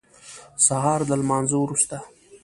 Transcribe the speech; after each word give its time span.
سهار 0.65 0.99
د 1.09 1.11
لمانځه 1.21 1.57
وروسته. 1.59 1.97